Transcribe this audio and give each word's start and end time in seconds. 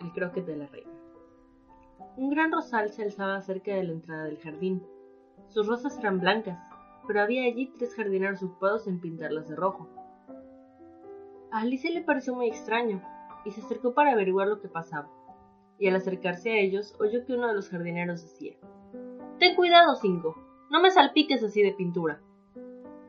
El 0.00 0.12
croquet 0.12 0.44
de 0.44 0.56
la 0.56 0.66
reina. 0.66 0.92
Un 2.16 2.30
gran 2.30 2.52
rosal 2.52 2.90
se 2.90 3.02
alzaba 3.02 3.40
cerca 3.40 3.74
de 3.74 3.84
la 3.84 3.92
entrada 3.92 4.24
del 4.24 4.38
jardín. 4.38 4.82
Sus 5.48 5.66
rosas 5.66 5.98
eran 5.98 6.20
blancas, 6.20 6.58
pero 7.06 7.20
había 7.20 7.44
allí 7.44 7.72
tres 7.78 7.94
jardineros 7.94 8.42
ocupados 8.42 8.86
en 8.86 9.00
pintarlas 9.00 9.48
de 9.48 9.56
rojo. 9.56 9.88
A 11.50 11.60
Alicia 11.60 11.90
le 11.90 12.02
pareció 12.02 12.34
muy 12.34 12.48
extraño, 12.48 13.02
y 13.44 13.50
se 13.50 13.60
acercó 13.60 13.94
para 13.94 14.12
averiguar 14.12 14.48
lo 14.48 14.60
que 14.60 14.68
pasaba. 14.68 15.08
Y 15.78 15.88
al 15.88 15.96
acercarse 15.96 16.50
a 16.50 16.58
ellos, 16.58 16.94
oyó 17.00 17.24
que 17.24 17.34
uno 17.34 17.48
de 17.48 17.54
los 17.54 17.68
jardineros 17.68 18.22
decía 18.22 18.54
Ten 19.38 19.56
cuidado, 19.56 19.96
Cinco. 19.96 20.36
No 20.70 20.80
me 20.80 20.90
salpiques 20.90 21.42
así 21.42 21.62
de 21.62 21.72
pintura. 21.72 22.20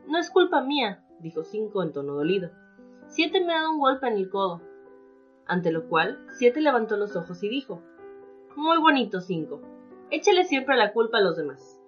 No 0.08 0.18
es 0.18 0.30
culpa 0.30 0.60
mía, 0.60 1.04
dijo 1.20 1.44
Cinco 1.44 1.82
en 1.82 1.92
tono 1.92 2.14
dolido. 2.14 2.50
Siete 3.06 3.44
me 3.44 3.54
ha 3.54 3.58
dado 3.58 3.72
un 3.72 3.78
golpe 3.78 4.08
en 4.08 4.14
el 4.14 4.28
codo. 4.28 4.60
Ante 5.46 5.72
lo 5.72 5.88
cual, 5.88 6.18
Siete 6.30 6.60
levantó 6.60 6.96
los 6.96 7.16
ojos 7.16 7.42
y 7.42 7.48
dijo 7.48 7.82
Muy 8.56 8.78
bonito, 8.78 9.20
Cinco. 9.20 9.60
Échale 10.10 10.44
siempre 10.44 10.76
la 10.76 10.92
culpa 10.92 11.18
a 11.18 11.22
los 11.22 11.36
demás. 11.36 11.80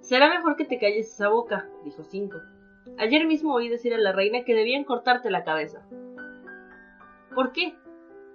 Será 0.00 0.28
mejor 0.28 0.56
que 0.56 0.64
te 0.64 0.78
calles 0.78 1.12
esa 1.12 1.28
boca, 1.28 1.68
dijo 1.84 2.02
Cinco. 2.04 2.38
Ayer 2.98 3.26
mismo 3.26 3.54
oí 3.54 3.68
decir 3.68 3.94
a 3.94 3.98
la 3.98 4.12
reina 4.12 4.44
que 4.44 4.54
debían 4.54 4.84
cortarte 4.84 5.30
la 5.30 5.44
cabeza. 5.44 5.86
¿Por 7.34 7.52
qué? 7.52 7.76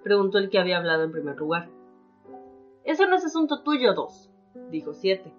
preguntó 0.02 0.38
el 0.38 0.50
que 0.50 0.58
había 0.58 0.78
hablado 0.78 1.04
en 1.04 1.12
primer 1.12 1.36
lugar. 1.38 1.68
Eso 2.84 3.06
no 3.06 3.16
es 3.16 3.24
asunto 3.24 3.62
tuyo, 3.62 3.94
dos, 3.94 4.30
dijo 4.70 4.92
siete. 4.92 5.32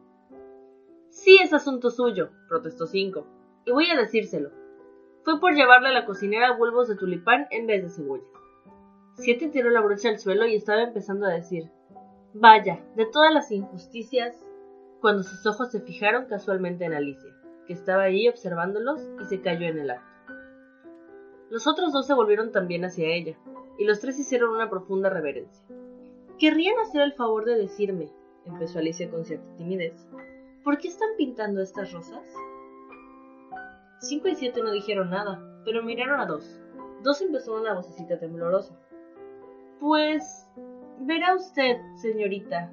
Sí 1.09 1.37
es 1.41 1.53
asunto 1.53 1.89
suyo, 1.89 2.31
protestó 2.49 2.87
cinco, 2.87 3.27
y 3.65 3.71
voy 3.71 3.89
a 3.89 3.95
decírselo. 3.95 4.51
Fue 5.23 5.39
por 5.39 5.53
llevarle 5.53 5.89
a 5.89 5.93
la 5.93 6.05
cocinera 6.05 6.57
bulbos 6.57 6.87
de 6.87 6.95
tulipán 6.95 7.47
en 7.51 7.67
vez 7.67 7.83
de 7.83 7.89
cebollas. 7.89 8.42
Siete 9.15 9.49
tiró 9.49 9.69
la 9.69 9.81
brocha 9.81 10.09
al 10.09 10.19
suelo 10.19 10.45
y 10.45 10.55
estaba 10.55 10.83
empezando 10.83 11.25
a 11.25 11.33
decir 11.33 11.69
Vaya, 12.33 12.83
de 12.95 13.05
todas 13.05 13.31
las 13.31 13.51
injusticias, 13.51 14.35
cuando 15.01 15.21
sus 15.21 15.45
ojos 15.45 15.71
se 15.71 15.81
fijaron 15.81 16.25
casualmente 16.25 16.83
en 16.85 16.93
Alicia, 16.93 17.31
que 17.67 17.73
estaba 17.73 18.03
allí 18.03 18.27
observándolos 18.27 19.01
y 19.21 19.25
se 19.25 19.39
cayó 19.39 19.67
en 19.67 19.77
el 19.77 19.91
acto. 19.91 20.33
Los 21.51 21.67
otros 21.67 21.93
dos 21.93 22.07
se 22.07 22.15
volvieron 22.15 22.51
también 22.51 22.85
hacia 22.85 23.13
ella, 23.13 23.37
y 23.77 23.85
los 23.85 23.99
tres 23.99 24.17
hicieron 24.17 24.49
una 24.49 24.71
profunda 24.71 25.11
reverencia. 25.11 25.63
¿Querrían 26.39 26.79
hacer 26.79 27.03
el 27.03 27.13
favor 27.13 27.45
de 27.45 27.55
decirme, 27.55 28.09
empezó 28.45 28.79
Alicia 28.79 29.11
con 29.11 29.25
cierta 29.25 29.55
timidez, 29.55 30.07
¿por 30.63 30.79
qué 30.79 30.87
están 30.87 31.09
pintando 31.17 31.61
estas 31.61 31.91
rosas? 31.91 32.23
Cinco 33.99 34.27
y 34.27 34.35
siete 34.35 34.63
no 34.63 34.71
dijeron 34.71 35.11
nada, 35.11 35.39
pero 35.63 35.83
miraron 35.83 36.19
a 36.19 36.25
dos. 36.25 36.59
Dos 37.03 37.21
empezó 37.21 37.55
una 37.55 37.75
vocecita 37.75 38.17
temblorosa. 38.17 38.75
Pues, 39.79 40.49
verá 40.99 41.35
usted, 41.35 41.77
señorita. 41.95 42.71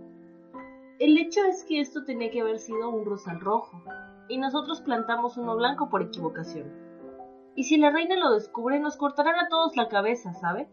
El 0.98 1.16
hecho 1.18 1.44
es 1.44 1.64
que 1.64 1.80
esto 1.80 2.04
tenía 2.04 2.30
que 2.30 2.40
haber 2.40 2.58
sido 2.58 2.90
un 2.90 3.04
rosal 3.04 3.40
rojo, 3.40 3.82
y 4.28 4.38
nosotros 4.38 4.80
plantamos 4.80 5.36
uno 5.36 5.56
blanco 5.56 5.88
por 5.88 6.02
equivocación. 6.02 6.70
Y 7.56 7.64
si 7.64 7.78
la 7.78 7.90
reina 7.90 8.16
lo 8.16 8.32
descubre, 8.32 8.78
nos 8.78 8.96
cortarán 8.96 9.34
a 9.38 9.48
todos 9.48 9.76
la 9.76 9.88
cabeza, 9.88 10.34
¿sabe? 10.34 10.68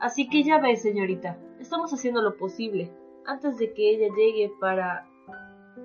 Así 0.00 0.28
que 0.28 0.42
ya 0.42 0.58
ve, 0.58 0.76
señorita, 0.76 1.38
estamos 1.60 1.92
haciendo 1.92 2.20
lo 2.20 2.36
posible, 2.36 2.92
antes 3.24 3.56
de 3.58 3.72
que 3.72 3.90
ella 3.90 4.14
llegue 4.14 4.52
para... 4.60 5.06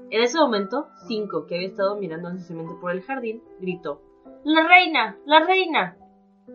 En 0.09 0.21
ese 0.21 0.39
momento, 0.39 0.87
Cinco, 1.07 1.45
que 1.45 1.55
había 1.55 1.67
estado 1.67 1.95
mirando 1.97 2.27
ansiosamente 2.27 2.73
por 2.81 2.91
el 2.91 3.01
jardín, 3.01 3.41
gritó 3.59 4.01
¡La 4.43 4.67
reina! 4.67 5.17
¡La 5.25 5.45
reina! 5.45 5.97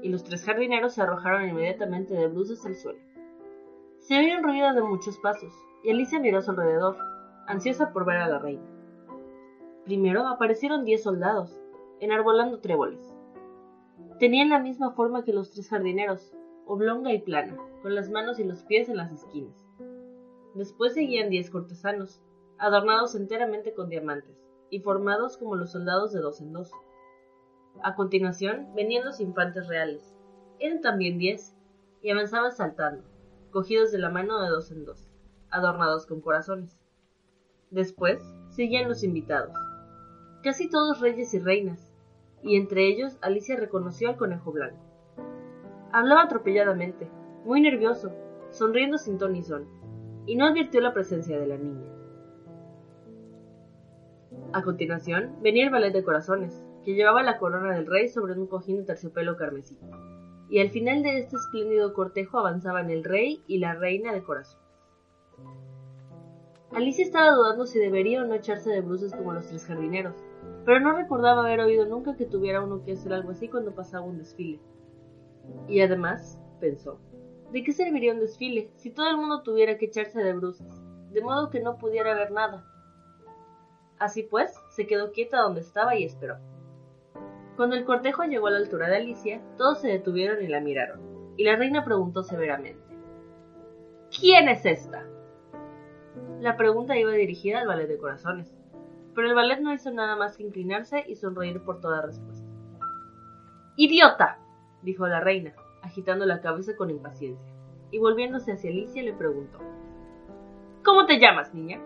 Y 0.00 0.08
los 0.08 0.24
tres 0.24 0.44
jardineros 0.44 0.94
se 0.94 1.02
arrojaron 1.02 1.48
inmediatamente 1.48 2.14
de 2.14 2.28
bruces 2.28 2.64
al 2.64 2.74
suelo. 2.74 3.00
Se 3.98 4.18
oyó 4.18 4.38
un 4.38 4.44
ruido 4.44 4.72
de 4.72 4.82
muchos 4.82 5.18
pasos, 5.18 5.52
y 5.84 5.90
Alicia 5.90 6.18
miró 6.18 6.38
a 6.38 6.42
su 6.42 6.50
alrededor, 6.50 6.96
ansiosa 7.46 7.92
por 7.92 8.04
ver 8.04 8.16
a 8.16 8.28
la 8.28 8.38
reina. 8.38 8.64
Primero 9.84 10.26
aparecieron 10.26 10.84
diez 10.84 11.02
soldados, 11.02 11.60
enarbolando 12.00 12.60
tréboles. 12.60 13.14
Tenían 14.18 14.50
la 14.50 14.58
misma 14.58 14.92
forma 14.92 15.24
que 15.24 15.32
los 15.32 15.50
tres 15.50 15.68
jardineros, 15.68 16.32
oblonga 16.66 17.12
y 17.12 17.20
plana, 17.20 17.56
con 17.82 17.94
las 17.94 18.10
manos 18.10 18.38
y 18.38 18.44
los 18.44 18.62
pies 18.62 18.88
en 18.88 18.96
las 18.96 19.12
esquinas. 19.12 19.66
Después 20.54 20.94
seguían 20.94 21.30
diez 21.30 21.50
cortesanos, 21.50 22.20
adornados 22.58 23.14
enteramente 23.14 23.74
con 23.74 23.88
diamantes, 23.88 24.36
y 24.70 24.80
formados 24.80 25.36
como 25.36 25.56
los 25.56 25.72
soldados 25.72 26.12
de 26.12 26.20
dos 26.20 26.40
en 26.40 26.52
dos. 26.52 26.70
A 27.80 27.94
continuación 27.94 28.68
venían 28.74 29.04
los 29.04 29.20
infantes 29.20 29.66
reales. 29.66 30.14
Eran 30.58 30.80
también 30.80 31.18
diez, 31.18 31.56
y 32.02 32.10
avanzaban 32.10 32.52
saltando, 32.52 33.04
cogidos 33.50 33.92
de 33.92 33.98
la 33.98 34.10
mano 34.10 34.40
de 34.40 34.48
dos 34.48 34.70
en 34.70 34.84
dos, 34.84 35.08
adornados 35.50 36.06
con 36.06 36.20
corazones. 36.20 36.80
Después 37.70 38.20
seguían 38.50 38.88
los 38.88 39.02
invitados, 39.02 39.56
casi 40.42 40.68
todos 40.68 41.00
reyes 41.00 41.32
y 41.34 41.38
reinas, 41.38 41.92
y 42.42 42.56
entre 42.56 42.88
ellos 42.88 43.18
Alicia 43.22 43.56
reconoció 43.56 44.08
al 44.08 44.16
conejo 44.16 44.52
blanco. 44.52 44.82
Hablaba 45.92 46.22
atropelladamente, 46.22 47.08
muy 47.44 47.60
nervioso, 47.60 48.12
sonriendo 48.50 48.98
sin 48.98 49.18
ton 49.18 49.32
ni 49.32 49.42
son, 49.42 49.66
y 50.26 50.36
no 50.36 50.46
advirtió 50.46 50.80
la 50.80 50.92
presencia 50.92 51.38
de 51.38 51.46
la 51.46 51.56
niña. 51.56 51.88
A 54.52 54.62
continuación 54.62 55.36
venía 55.42 55.64
el 55.64 55.70
ballet 55.70 55.92
de 55.92 56.04
corazones, 56.04 56.62
que 56.84 56.94
llevaba 56.94 57.22
la 57.22 57.38
corona 57.38 57.74
del 57.74 57.86
rey 57.86 58.08
sobre 58.08 58.34
un 58.34 58.46
cojín 58.46 58.78
de 58.78 58.84
terciopelo 58.84 59.36
carmesí, 59.36 59.78
y 60.50 60.60
al 60.60 60.70
final 60.70 61.02
de 61.02 61.18
este 61.18 61.36
espléndido 61.36 61.94
cortejo 61.94 62.38
avanzaban 62.38 62.90
el 62.90 63.04
rey 63.04 63.42
y 63.46 63.58
la 63.58 63.74
reina 63.74 64.12
de 64.12 64.22
corazones. 64.22 64.62
Alicia 66.72 67.04
estaba 67.04 67.32
dudando 67.32 67.66
si 67.66 67.78
debería 67.78 68.22
o 68.22 68.26
no 68.26 68.34
echarse 68.34 68.70
de 68.70 68.80
bruces 68.80 69.12
como 69.14 69.32
los 69.34 69.46
tres 69.46 69.66
jardineros, 69.66 70.14
pero 70.64 70.80
no 70.80 70.92
recordaba 70.92 71.42
haber 71.42 71.60
oído 71.60 71.86
nunca 71.86 72.16
que 72.16 72.24
tuviera 72.24 72.62
uno 72.62 72.82
que 72.82 72.92
hacer 72.92 73.12
algo 73.12 73.30
así 73.30 73.48
cuando 73.48 73.74
pasaba 73.74 74.06
un 74.06 74.18
desfile. 74.18 74.58
Y 75.68 75.80
además, 75.80 76.38
pensó, 76.60 76.98
¿de 77.52 77.62
qué 77.62 77.72
serviría 77.72 78.14
un 78.14 78.20
desfile 78.20 78.70
si 78.76 78.90
todo 78.90 79.08
el 79.10 79.18
mundo 79.18 79.42
tuviera 79.42 79.76
que 79.76 79.86
echarse 79.86 80.22
de 80.22 80.32
bruces, 80.32 80.82
de 81.12 81.20
modo 81.20 81.50
que 81.50 81.60
no 81.60 81.76
pudiera 81.76 82.14
ver 82.14 82.30
nada? 82.30 82.64
Así 83.98 84.22
pues, 84.22 84.54
se 84.70 84.86
quedó 84.86 85.12
quieta 85.12 85.42
donde 85.42 85.60
estaba 85.60 85.94
y 85.96 86.04
esperó. 86.04 86.38
Cuando 87.56 87.76
el 87.76 87.84
cortejo 87.84 88.24
llegó 88.24 88.46
a 88.46 88.52
la 88.52 88.58
altura 88.58 88.88
de 88.88 88.96
Alicia, 88.96 89.42
todos 89.58 89.80
se 89.80 89.88
detuvieron 89.88 90.42
y 90.42 90.48
la 90.48 90.60
miraron, 90.60 91.00
y 91.36 91.44
la 91.44 91.56
reina 91.56 91.84
preguntó 91.84 92.22
severamente, 92.22 92.82
¿Quién 94.18 94.48
es 94.48 94.64
esta? 94.64 95.06
La 96.40 96.56
pregunta 96.56 96.98
iba 96.98 97.12
dirigida 97.12 97.60
al 97.60 97.66
ballet 97.66 97.88
de 97.88 97.98
corazones, 97.98 98.54
pero 99.14 99.28
el 99.28 99.34
ballet 99.34 99.60
no 99.60 99.72
hizo 99.72 99.90
nada 99.90 100.16
más 100.16 100.36
que 100.36 100.44
inclinarse 100.44 101.04
y 101.06 101.16
sonreír 101.16 101.62
por 101.62 101.80
toda 101.80 102.02
respuesta. 102.02 102.46
¡Idiota! 103.76 104.38
dijo 104.82 105.06
la 105.06 105.20
reina, 105.20 105.54
agitando 105.82 106.26
la 106.26 106.40
cabeza 106.40 106.74
con 106.76 106.90
impaciencia, 106.90 107.52
y 107.90 107.98
volviéndose 107.98 108.52
hacia 108.52 108.70
Alicia 108.70 109.02
le 109.02 109.12
preguntó 109.12 109.58
¿Cómo 110.84 111.06
te 111.06 111.18
llamas, 111.18 111.54
niña? 111.54 111.80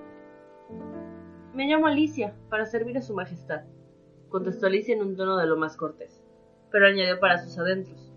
Me 1.53 1.67
llamo 1.67 1.87
Alicia, 1.87 2.35
para 2.49 2.67
servir 2.67 2.97
a 2.99 3.03
su 3.03 3.15
majestad, 3.15 3.63
contestó 4.29 4.67
Alicia 4.67 4.95
en 4.95 5.03
un 5.03 5.17
tono 5.17 5.37
de 5.37 5.47
lo 5.47 5.57
más 5.57 5.77
cortés, 5.77 6.23
pero 6.71 6.87
añadió 6.87 7.19
para 7.21 7.39
sus 7.39 7.59
adentros. 7.59 8.13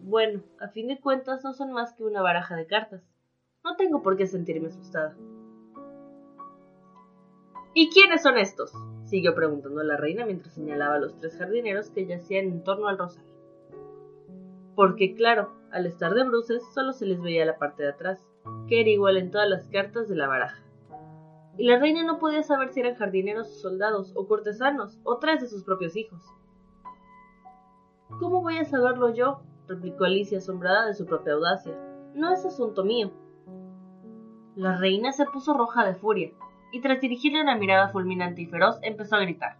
Bueno, 0.00 0.42
a 0.58 0.68
fin 0.68 0.88
de 0.88 1.00
cuentas 1.00 1.44
no 1.44 1.52
son 1.52 1.72
más 1.72 1.94
que 1.94 2.04
una 2.04 2.22
baraja 2.22 2.56
de 2.56 2.66
cartas. 2.66 3.02
No 3.64 3.76
tengo 3.76 4.02
por 4.02 4.16
qué 4.16 4.26
sentirme 4.26 4.68
asustada. 4.68 5.16
¿Y 7.74 7.88
quiénes 7.90 8.22
son 8.22 8.36
estos? 8.36 8.72
siguió 9.04 9.34
preguntando 9.34 9.82
la 9.82 9.96
reina 9.96 10.24
mientras 10.24 10.54
señalaba 10.54 10.94
a 10.94 10.98
los 10.98 11.18
tres 11.18 11.36
jardineros 11.36 11.90
que 11.90 12.06
yacían 12.06 12.46
en 12.46 12.64
torno 12.64 12.88
al 12.88 12.96
rosal. 12.96 13.24
Porque, 14.74 15.14
claro, 15.14 15.52
al 15.70 15.84
estar 15.86 16.14
de 16.14 16.24
bruces 16.24 16.62
solo 16.74 16.92
se 16.92 17.06
les 17.06 17.20
veía 17.20 17.44
la 17.44 17.58
parte 17.58 17.82
de 17.82 17.90
atrás, 17.90 18.26
que 18.68 18.80
era 18.80 18.88
igual 18.88 19.18
en 19.18 19.30
todas 19.30 19.48
las 19.48 19.66
cartas 19.68 20.08
de 20.08 20.16
la 20.16 20.28
baraja. 20.28 20.61
Y 21.58 21.66
la 21.66 21.78
reina 21.78 22.02
no 22.02 22.18
podía 22.18 22.42
saber 22.42 22.70
si 22.72 22.80
eran 22.80 22.94
jardineros 22.94 23.48
o 23.48 23.60
soldados, 23.60 24.12
o 24.16 24.26
cortesanos, 24.26 24.98
o 25.04 25.18
tres 25.18 25.40
de 25.40 25.48
sus 25.48 25.64
propios 25.64 25.96
hijos. 25.96 26.22
¿Cómo 28.18 28.42
voy 28.42 28.58
a 28.58 28.64
saberlo 28.64 29.12
yo? 29.14 29.42
replicó 29.68 30.04
Alicia 30.04 30.38
asombrada 30.38 30.86
de 30.86 30.94
su 30.94 31.06
propia 31.06 31.34
audacia. 31.34 31.74
No 32.14 32.32
es 32.32 32.44
asunto 32.44 32.84
mío. 32.84 33.10
La 34.54 34.76
reina 34.76 35.12
se 35.12 35.24
puso 35.26 35.54
roja 35.54 35.84
de 35.84 35.94
furia, 35.94 36.32
y 36.72 36.80
tras 36.80 37.00
dirigirle 37.00 37.42
una 37.42 37.56
mirada 37.56 37.88
fulminante 37.88 38.42
y 38.42 38.46
feroz, 38.46 38.78
empezó 38.82 39.16
a 39.16 39.20
gritar. 39.20 39.56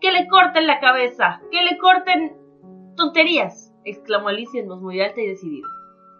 ¡Que 0.00 0.12
le 0.12 0.28
corten 0.28 0.66
la 0.66 0.80
cabeza! 0.80 1.40
¡Que 1.50 1.62
le 1.62 1.78
corten 1.78 2.36
tonterías! 2.96 3.74
exclamó 3.84 4.28
Alicia 4.28 4.60
en 4.60 4.68
voz 4.68 4.80
muy 4.80 5.00
alta 5.00 5.20
y 5.20 5.28
decidida. 5.28 5.68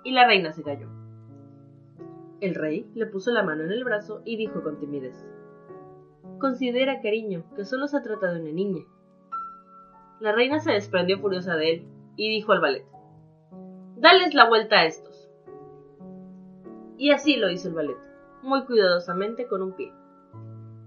Y 0.02 0.12
la 0.12 0.26
reina 0.26 0.52
se 0.52 0.62
calló. 0.62 1.03
El 2.40 2.54
rey 2.54 2.90
le 2.94 3.06
puso 3.06 3.30
la 3.30 3.42
mano 3.42 3.64
en 3.64 3.70
el 3.70 3.84
brazo 3.84 4.22
y 4.24 4.36
dijo 4.36 4.62
con 4.62 4.78
timidez. 4.78 5.26
Considera, 6.38 7.00
cariño, 7.00 7.44
que 7.56 7.64
solo 7.64 7.86
se 7.86 8.00
trata 8.00 8.32
de 8.32 8.40
una 8.40 8.50
niña. 8.50 8.82
La 10.20 10.32
reina 10.32 10.58
se 10.58 10.72
desprendió 10.72 11.18
furiosa 11.18 11.56
de 11.56 11.72
él 11.72 11.88
y 12.16 12.28
dijo 12.28 12.52
al 12.52 12.60
ballet, 12.60 12.84
Dales 13.96 14.34
la 14.34 14.48
vuelta 14.48 14.80
a 14.80 14.86
estos. 14.86 15.30
Y 16.98 17.12
así 17.12 17.36
lo 17.36 17.50
hizo 17.50 17.68
el 17.68 17.74
ballet, 17.74 17.96
muy 18.42 18.64
cuidadosamente 18.64 19.46
con 19.46 19.62
un 19.62 19.72
pie. 19.72 19.92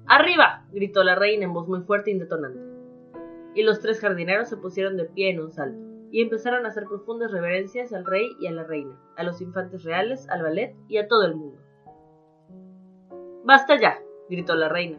¡Arriba! 0.05 0.65
gritó 0.71 1.03
la 1.03 1.15
reina 1.15 1.45
en 1.45 1.53
voz 1.53 1.67
muy 1.67 1.81
fuerte 1.81 2.11
e 2.11 2.13
indetonante. 2.13 2.59
Y 3.55 3.63
los 3.63 3.79
tres 3.79 3.99
jardineros 3.99 4.49
se 4.49 4.57
pusieron 4.57 4.97
de 4.97 5.05
pie 5.05 5.31
en 5.31 5.39
un 5.39 5.51
salto 5.51 5.96
y 6.17 6.21
empezaron 6.23 6.65
a 6.65 6.69
hacer 6.69 6.85
profundas 6.85 7.31
reverencias 7.31 7.93
al 7.93 8.03
rey 8.03 8.35
y 8.39 8.47
a 8.47 8.51
la 8.51 8.63
reina, 8.63 8.99
a 9.17 9.21
los 9.21 9.39
infantes 9.39 9.83
reales, 9.83 10.27
al 10.29 10.41
ballet 10.41 10.75
y 10.87 10.97
a 10.97 11.07
todo 11.07 11.27
el 11.27 11.35
mundo. 11.35 11.61
Basta 13.43 13.79
ya, 13.79 13.99
gritó 14.27 14.55
la 14.55 14.67
reina. 14.67 14.97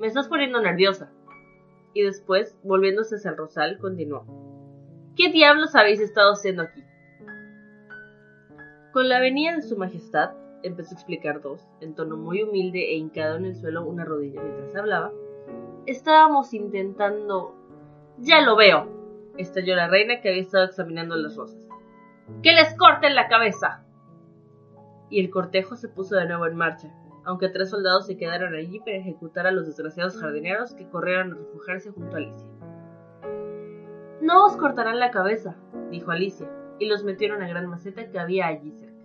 Me 0.00 0.08
estás 0.08 0.26
poniendo 0.26 0.60
nerviosa. 0.60 1.12
Y 1.94 2.02
después, 2.02 2.58
volviéndose 2.64 3.14
hacia 3.14 3.30
el 3.30 3.36
rosal, 3.36 3.78
continuó. 3.78 4.24
¿Qué 5.14 5.30
diablos 5.30 5.76
habéis 5.76 6.00
estado 6.00 6.32
haciendo 6.32 6.64
aquí? 6.64 6.82
Con 8.92 9.08
la 9.08 9.20
venida 9.20 9.54
de 9.54 9.62
su 9.62 9.76
majestad, 9.76 10.32
empezó 10.64 10.90
a 10.90 10.98
explicar 10.98 11.40
dos, 11.40 11.64
en 11.80 11.94
tono 11.94 12.16
muy 12.16 12.42
humilde 12.42 12.80
e 12.80 12.96
hincado 12.96 13.36
en 13.36 13.44
el 13.44 13.54
suelo 13.54 13.86
una 13.86 14.04
rodilla 14.04 14.42
mientras 14.42 14.74
hablaba, 14.74 15.12
estábamos 15.86 16.52
intentando... 16.52 17.54
Ya 18.20 18.40
lo 18.40 18.56
veo, 18.56 18.97
estalló 19.38 19.74
la 19.74 19.88
reina 19.88 20.20
que 20.20 20.28
había 20.28 20.42
estado 20.42 20.64
examinando 20.64 21.16
las 21.16 21.36
rosas. 21.36 21.58
¡Que 22.42 22.52
les 22.52 22.76
corten 22.76 23.14
la 23.14 23.28
cabeza! 23.28 23.84
Y 25.08 25.20
el 25.20 25.30
cortejo 25.30 25.76
se 25.76 25.88
puso 25.88 26.16
de 26.16 26.26
nuevo 26.26 26.46
en 26.46 26.56
marcha, 26.56 26.92
aunque 27.24 27.48
tres 27.48 27.70
soldados 27.70 28.06
se 28.06 28.16
quedaron 28.16 28.54
allí 28.54 28.80
para 28.80 28.96
ejecutar 28.96 29.46
a 29.46 29.52
los 29.52 29.66
desgraciados 29.66 30.18
jardineros 30.20 30.74
que 30.74 30.88
corrieron 30.88 31.32
a 31.32 31.36
refugiarse 31.36 31.90
junto 31.90 32.14
a 32.14 32.18
Alicia. 32.18 32.48
No 34.20 34.44
os 34.44 34.56
cortarán 34.56 34.98
la 34.98 35.10
cabeza, 35.10 35.56
dijo 35.90 36.10
Alicia, 36.10 36.50
y 36.78 36.86
los 36.86 37.04
metieron 37.04 37.38
en 37.38 37.44
una 37.44 37.50
gran 37.50 37.66
maceta 37.70 38.10
que 38.10 38.18
había 38.18 38.46
allí 38.46 38.72
cerca. 38.72 38.98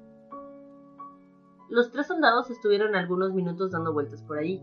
Los 1.69 1.91
tres 1.91 2.07
soldados 2.07 2.50
estuvieron 2.50 2.95
algunos 2.95 3.33
minutos 3.33 3.71
dando 3.71 3.94
vueltas 3.94 4.21
por 4.21 4.38
allí, 4.38 4.62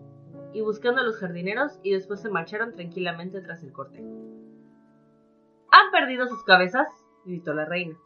y 0.53 0.61
buscando 0.61 1.01
a 1.01 1.05
los 1.05 1.17
jardineros, 1.17 1.81
y 1.83 1.93
después 1.93 2.21
se 2.21 2.31
marcharon 2.31 2.73
tranquilamente 2.73 3.41
tras 3.41 3.63
el 3.63 3.73
cortejo. 3.73 4.30
¿Han 5.73 5.91
perdido 5.93 6.27
sus 6.27 6.43
cabezas? 6.45 6.89
gritó 7.25 7.53
la 7.53 7.65
reina. 7.65 7.97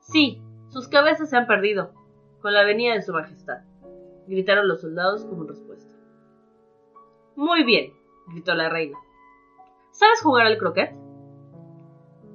Sí, 0.00 0.42
sus 0.68 0.88
cabezas 0.88 1.30
se 1.30 1.36
han 1.36 1.46
perdido, 1.46 1.92
con 2.40 2.52
la 2.52 2.64
venida 2.64 2.94
de 2.94 3.02
su 3.02 3.12
majestad, 3.12 3.62
gritaron 4.26 4.68
los 4.68 4.80
soldados 4.80 5.24
como 5.24 5.44
respuesta. 5.44 5.94
Muy 7.36 7.64
bien, 7.64 7.92
gritó 8.28 8.54
la 8.54 8.68
reina. 8.68 8.98
¿Sabes 9.90 10.20
jugar 10.22 10.46
al 10.46 10.58
croquet? 10.58 10.94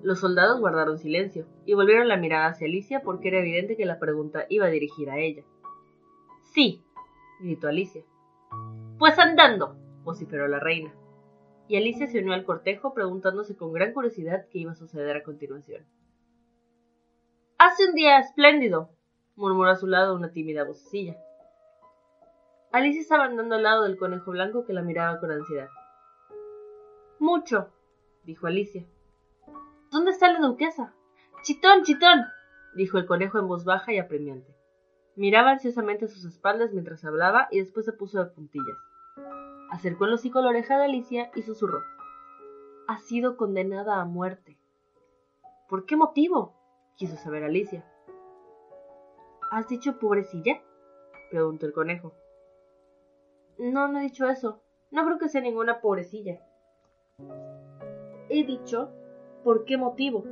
Los 0.01 0.19
soldados 0.19 0.59
guardaron 0.59 0.97
silencio 0.97 1.45
y 1.65 1.73
volvieron 1.73 2.07
la 2.07 2.17
mirada 2.17 2.47
hacia 2.47 2.67
Alicia 2.67 3.01
porque 3.01 3.27
era 3.27 3.39
evidente 3.39 3.77
que 3.77 3.85
la 3.85 3.99
pregunta 3.99 4.45
iba 4.49 4.67
dirigida 4.67 5.13
a 5.13 5.19
ella. 5.19 5.43
Sí, 6.43 6.81
gritó 7.41 7.67
Alicia. 7.67 8.03
Pues 8.97 9.17
andando, 9.19 9.75
vociferó 10.03 10.47
la 10.47 10.59
reina 10.59 10.93
y 11.69 11.77
Alicia 11.77 12.07
se 12.07 12.19
unió 12.19 12.33
al 12.33 12.45
cortejo 12.45 12.95
preguntándose 12.95 13.55
con 13.55 13.71
gran 13.71 13.93
curiosidad 13.93 14.47
qué 14.51 14.57
iba 14.57 14.71
a 14.71 14.75
suceder 14.75 15.15
a 15.15 15.23
continuación. 15.23 15.85
Hace 17.59 17.87
un 17.87 17.93
día 17.93 18.17
espléndido, 18.17 18.89
murmuró 19.35 19.69
a 19.69 19.75
su 19.75 19.85
lado 19.85 20.15
una 20.15 20.31
tímida 20.31 20.63
vocecilla. 20.63 21.15
Alicia 22.71 23.01
estaba 23.01 23.25
andando 23.25 23.53
al 23.53 23.63
lado 23.63 23.83
del 23.83 23.97
conejo 23.97 24.31
blanco 24.31 24.65
que 24.65 24.73
la 24.73 24.81
miraba 24.81 25.19
con 25.19 25.31
ansiedad. 25.31 25.69
Mucho, 27.19 27.69
dijo 28.23 28.47
Alicia. 28.47 28.87
¿Dónde 29.91 30.09
está 30.09 30.31
la 30.31 30.39
duquesa? 30.39 30.95
Chitón, 31.43 31.83
chitón, 31.83 32.25
dijo 32.73 32.97
el 32.97 33.05
conejo 33.05 33.37
en 33.37 33.47
voz 33.47 33.63
baja 33.63 33.93
y 33.93 33.99
apremiante. 33.99 34.55
Miraba 35.15 35.51
ansiosamente 35.51 36.05
a 36.05 36.07
sus 36.07 36.25
espaldas 36.25 36.73
mientras 36.73 37.05
hablaba 37.05 37.47
y 37.51 37.59
después 37.59 37.85
se 37.85 37.93
puso 37.93 38.23
de 38.23 38.31
puntillas. 38.31 38.77
Acercó 39.69 40.05
el 40.05 40.13
hocico 40.13 40.39
a 40.39 40.41
la 40.41 40.49
oreja 40.49 40.77
de 40.77 40.85
Alicia 40.85 41.31
y 41.35 41.43
susurró. 41.43 41.79
Ha 42.87 42.97
sido 42.97 43.37
condenada 43.37 44.01
a 44.01 44.05
muerte. 44.05 44.57
¿Por 45.67 45.85
qué 45.85 45.95
motivo? 45.95 46.55
quiso 46.95 47.15
saber 47.17 47.43
Alicia. 47.43 47.85
¿Has 49.51 49.67
dicho 49.67 49.99
pobrecilla? 49.99 50.61
preguntó 51.29 51.67
el 51.67 51.73
conejo. 51.73 52.13
No, 53.59 53.87
no 53.87 53.99
he 53.99 54.03
dicho 54.03 54.27
eso. 54.27 54.61
No 54.91 55.05
creo 55.05 55.19
que 55.19 55.29
sea 55.29 55.41
ninguna 55.41 55.81
pobrecilla. 55.81 56.41
He 58.29 58.43
dicho 58.43 58.89
por 59.43 59.65
qué 59.65 59.77
motivo. 59.77 60.23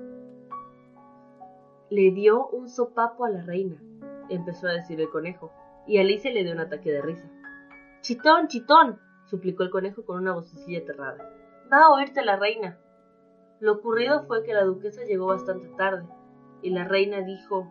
Le 1.89 2.11
dio 2.11 2.47
un 2.47 2.69
sopapo 2.69 3.25
a 3.25 3.29
la 3.29 3.41
reina, 3.43 3.81
empezó 4.29 4.67
a 4.67 4.73
decir 4.73 4.99
el 4.99 5.09
conejo, 5.09 5.51
y 5.85 5.99
Alicia 5.99 6.31
le 6.31 6.43
dio 6.43 6.53
un 6.53 6.59
ataque 6.59 6.91
de 6.91 7.01
risa. 7.01 7.29
Chitón, 8.01 8.47
chitón, 8.47 8.99
suplicó 9.29 9.63
el 9.63 9.69
conejo 9.69 10.05
con 10.05 10.17
una 10.17 10.33
vocecilla 10.33 10.79
aterrada. 10.79 11.17
Va 11.71 11.83
a 11.83 11.91
oírte 11.91 12.23
la 12.23 12.37
reina. 12.37 12.79
Lo 13.59 13.73
ocurrido 13.73 14.23
fue 14.23 14.43
que 14.43 14.53
la 14.53 14.63
duquesa 14.63 15.03
llegó 15.03 15.27
bastante 15.27 15.67
tarde, 15.77 16.07
y 16.61 16.69
la 16.69 16.85
reina 16.85 17.21
dijo 17.21 17.67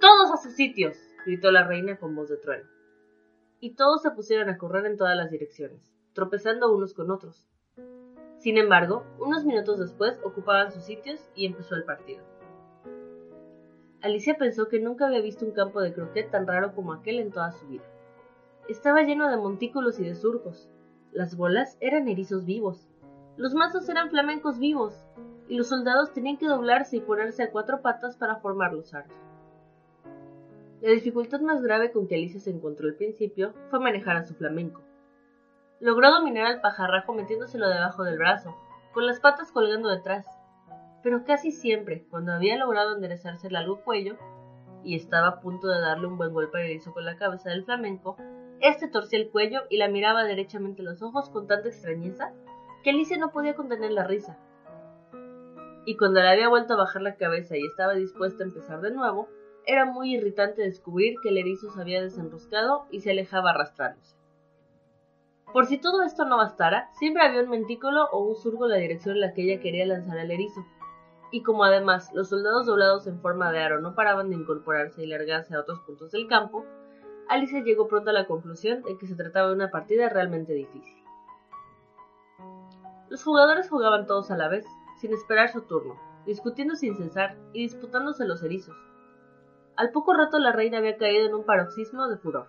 Todos 0.00 0.30
a 0.32 0.36
sus 0.36 0.54
sitios. 0.54 0.96
gritó 1.24 1.50
la 1.50 1.66
reina 1.66 1.98
con 1.98 2.14
voz 2.14 2.28
de 2.28 2.36
trueno. 2.36 2.68
Y 3.60 3.74
todos 3.74 4.02
se 4.02 4.10
pusieron 4.12 4.48
a 4.48 4.56
correr 4.56 4.86
en 4.86 4.96
todas 4.96 5.16
las 5.16 5.30
direcciones, 5.30 5.92
tropezando 6.12 6.72
unos 6.74 6.94
con 6.94 7.10
otros. 7.10 7.48
Sin 8.38 8.56
embargo, 8.56 9.04
unos 9.18 9.44
minutos 9.44 9.78
después 9.80 10.18
ocupaban 10.24 10.70
sus 10.70 10.84
sitios 10.84 11.28
y 11.34 11.46
empezó 11.46 11.74
el 11.74 11.84
partido. 11.84 12.24
Alicia 14.00 14.36
pensó 14.38 14.68
que 14.68 14.78
nunca 14.78 15.06
había 15.06 15.20
visto 15.20 15.44
un 15.44 15.50
campo 15.50 15.80
de 15.80 15.92
croquet 15.92 16.30
tan 16.30 16.46
raro 16.46 16.72
como 16.72 16.92
aquel 16.92 17.18
en 17.18 17.32
toda 17.32 17.50
su 17.50 17.66
vida. 17.66 17.84
Estaba 18.68 19.02
lleno 19.02 19.30
de 19.30 19.38
montículos 19.38 19.98
y 19.98 20.04
de 20.04 20.14
surcos. 20.14 20.68
Las 21.10 21.36
bolas 21.36 21.78
eran 21.80 22.06
erizos 22.06 22.44
vivos. 22.44 22.86
Los 23.38 23.54
mazos 23.54 23.88
eran 23.88 24.10
flamencos 24.10 24.58
vivos, 24.58 25.06
y 25.48 25.56
los 25.56 25.68
soldados 25.68 26.12
tenían 26.12 26.36
que 26.36 26.46
doblarse 26.46 26.98
y 26.98 27.00
ponerse 27.00 27.42
a 27.42 27.50
cuatro 27.50 27.80
patas 27.80 28.18
para 28.18 28.36
formar 28.36 28.74
los 28.74 28.92
aros. 28.92 29.10
La 30.82 30.90
dificultad 30.90 31.40
más 31.40 31.62
grave 31.62 31.92
con 31.92 32.06
que 32.06 32.16
Alicia 32.16 32.40
se 32.40 32.50
encontró 32.50 32.86
al 32.88 32.96
principio 32.96 33.54
fue 33.70 33.80
manejar 33.80 34.16
a 34.16 34.26
su 34.26 34.34
flamenco. 34.34 34.82
Logró 35.80 36.10
dominar 36.10 36.44
al 36.46 36.60
pajarrajo 36.60 37.14
metiéndoselo 37.14 37.70
debajo 37.70 38.04
del 38.04 38.18
brazo, 38.18 38.54
con 38.92 39.06
las 39.06 39.18
patas 39.18 39.50
colgando 39.50 39.88
detrás, 39.88 40.26
pero 41.02 41.24
casi 41.24 41.52
siempre, 41.52 42.04
cuando 42.10 42.32
había 42.32 42.58
logrado 42.58 42.94
enderezarse 42.94 43.46
el 43.46 43.54
largo 43.54 43.80
cuello, 43.80 44.18
y 44.84 44.94
estaba 44.94 45.28
a 45.28 45.40
punto 45.40 45.68
de 45.68 45.80
darle 45.80 46.06
un 46.06 46.18
buen 46.18 46.34
golpe 46.34 46.62
erizo 46.62 46.92
con 46.92 47.06
la 47.06 47.16
cabeza 47.16 47.48
del 47.48 47.64
flamenco, 47.64 48.16
este 48.60 48.88
torcía 48.88 49.18
el 49.18 49.30
cuello 49.30 49.60
y 49.70 49.76
la 49.76 49.88
miraba 49.88 50.24
derechamente 50.24 50.82
a 50.82 50.84
los 50.84 51.02
ojos 51.02 51.30
con 51.30 51.46
tanta 51.46 51.68
extrañeza 51.68 52.32
que 52.82 52.90
Alicia 52.90 53.18
no 53.18 53.30
podía 53.30 53.54
contener 53.54 53.92
la 53.92 54.04
risa. 54.04 54.38
Y 55.84 55.96
cuando 55.96 56.20
le 56.20 56.28
había 56.28 56.48
vuelto 56.48 56.74
a 56.74 56.78
bajar 56.78 57.02
la 57.02 57.16
cabeza 57.16 57.56
y 57.56 57.64
estaba 57.64 57.94
dispuesta 57.94 58.42
a 58.42 58.46
empezar 58.46 58.80
de 58.80 58.90
nuevo, 58.90 59.28
era 59.64 59.84
muy 59.84 60.14
irritante 60.14 60.62
descubrir 60.62 61.14
que 61.22 61.28
el 61.28 61.38
erizo 61.38 61.70
se 61.70 61.80
había 61.80 62.02
desenroscado 62.02 62.86
y 62.90 63.00
se 63.00 63.10
alejaba 63.10 63.50
arrastrándose. 63.50 64.16
Por 65.52 65.66
si 65.66 65.78
todo 65.78 66.02
esto 66.02 66.26
no 66.26 66.36
bastara, 66.36 66.90
siempre 66.98 67.22
había 67.22 67.42
un 67.42 67.48
mentículo 67.48 68.06
o 68.12 68.18
un 68.20 68.36
surco 68.36 68.64
en 68.66 68.72
la 68.72 68.76
dirección 68.76 69.14
en 69.14 69.22
la 69.22 69.32
que 69.32 69.42
ella 69.42 69.62
quería 69.62 69.86
lanzar 69.86 70.18
al 70.18 70.30
erizo. 70.30 70.64
Y 71.30 71.42
como 71.42 71.64
además 71.64 72.10
los 72.12 72.28
soldados 72.28 72.66
doblados 72.66 73.06
en 73.06 73.20
forma 73.20 73.50
de 73.50 73.60
aro 73.60 73.80
no 73.80 73.94
paraban 73.94 74.30
de 74.30 74.36
incorporarse 74.36 75.02
y 75.02 75.06
largarse 75.06 75.54
a 75.54 75.60
otros 75.60 75.80
puntos 75.80 76.12
del 76.12 76.28
campo, 76.28 76.64
Alicia 77.28 77.60
llegó 77.60 77.88
pronto 77.88 78.10
a 78.10 78.14
la 78.14 78.26
conclusión 78.26 78.82
de 78.82 78.96
que 78.96 79.06
se 79.06 79.14
trataba 79.14 79.48
de 79.48 79.54
una 79.54 79.70
partida 79.70 80.08
realmente 80.08 80.54
difícil. 80.54 81.02
Los 83.10 83.22
jugadores 83.22 83.68
jugaban 83.68 84.06
todos 84.06 84.30
a 84.30 84.36
la 84.36 84.48
vez, 84.48 84.66
sin 84.98 85.12
esperar 85.12 85.50
su 85.50 85.62
turno, 85.62 85.98
discutiendo 86.26 86.74
sin 86.74 86.96
cesar 86.96 87.36
y 87.52 87.62
disputándose 87.62 88.26
los 88.26 88.42
erizos. 88.42 88.76
Al 89.76 89.90
poco 89.92 90.14
rato 90.14 90.38
la 90.38 90.52
reina 90.52 90.78
había 90.78 90.96
caído 90.96 91.26
en 91.26 91.34
un 91.34 91.44
paroxismo 91.44 92.08
de 92.08 92.16
furor, 92.16 92.48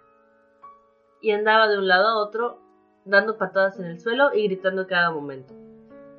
y 1.21 1.31
andaba 1.31 1.67
de 1.67 1.77
un 1.77 1.88
lado 1.88 2.07
a 2.07 2.17
otro, 2.17 2.59
dando 3.05 3.38
patadas 3.38 3.79
en 3.79 3.86
el 3.86 4.00
suelo 4.00 4.33
y 4.33 4.48
gritando 4.48 4.88
cada 4.88 5.12
momento. 5.12 5.53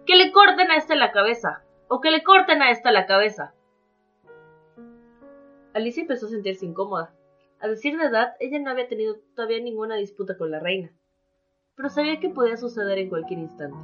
¡Que 0.07 0.17
le 0.17 0.33
corten 0.33 0.71
a 0.71 0.76
este 0.76 0.97
la 0.97 1.12
cabeza! 1.12 1.62
¡O 1.88 2.00
que 2.00 2.11
le 2.11 2.23
corten 2.23 2.62
a 2.62 2.71
esta 2.71 2.93
la 2.93 3.07
cabeza! 3.07 3.55
Alicia 5.75 6.02
empezó 6.02 6.26
a 6.26 6.31
sentirse 6.31 6.67
incómoda. 6.67 7.12
A 7.62 7.69
decir 7.69 7.99
de 7.99 8.07
edad, 8.07 8.37
ella 8.40 8.59
no 8.59 8.71
había 8.71 8.88
tenido 8.88 9.17
todavía 9.35 9.61
ninguna 9.61 9.97
disputa 9.97 10.38
con 10.38 10.50
la 10.50 10.61
reina, 10.61 10.90
pero 11.76 11.90
sabía 11.90 12.19
que 12.19 12.31
podía 12.31 12.57
suceder 12.57 12.97
en 12.97 13.11
cualquier 13.11 13.40
instante. 13.40 13.76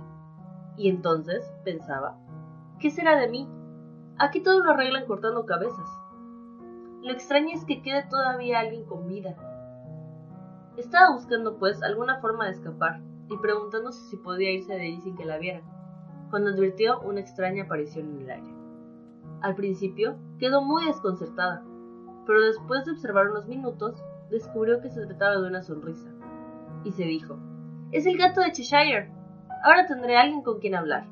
Y 0.78 0.88
entonces, 0.88 1.45
pensaba, 1.62 2.18
¿qué 2.80 2.90
será 2.90 3.21
de 3.21 3.28
mí? 3.28 3.47
Aquí 4.18 4.42
todo 4.42 4.61
lo 4.61 4.71
arreglan 4.71 5.04
cortando 5.04 5.45
cabezas. 5.45 5.88
Lo 7.02 7.12
extraño 7.12 7.50
es 7.52 7.66
que 7.66 7.83
quede 7.83 8.06
todavía 8.09 8.61
alguien 8.61 8.87
con 8.87 9.09
vida. 9.09 9.37
Estaba 10.78 11.14
buscando, 11.14 11.59
pues, 11.59 11.83
alguna 11.83 12.18
forma 12.21 12.47
de 12.47 12.52
escapar 12.52 13.02
y 13.28 13.37
preguntándose 13.37 14.09
si 14.09 14.16
podía 14.16 14.52
irse 14.52 14.73
de 14.73 14.80
allí 14.87 15.00
sin 15.02 15.16
que 15.16 15.26
la 15.26 15.37
vieran, 15.37 15.64
cuando 16.30 16.49
advirtió 16.49 17.00
una 17.00 17.21
extraña 17.21 17.64
aparición 17.64 18.09
en 18.09 18.23
el 18.23 18.30
aire. 18.30 18.54
Al 19.42 19.54
principio 19.54 20.16
quedó 20.38 20.62
muy 20.62 20.87
desconcertada, 20.87 21.62
pero 22.26 22.42
después 22.42 22.85
de 22.85 22.92
observar 22.92 23.30
unos 23.30 23.47
minutos, 23.47 24.02
descubrió 24.30 24.80
que 24.80 24.90
se 24.90 25.06
trataba 25.06 25.40
de 25.40 25.47
una 25.47 25.62
sonrisa, 25.62 26.11
y 26.85 26.92
se 26.92 27.04
dijo, 27.04 27.38
es 27.92 28.04
el 28.06 28.18
gato 28.18 28.40
de 28.40 28.52
Cheshire. 28.52 29.12
Ahora 29.62 29.87
tendré 29.87 30.16
a 30.16 30.23
alguien 30.23 30.42
con 30.42 30.59
quien 30.59 30.75
hablar. 30.75 31.06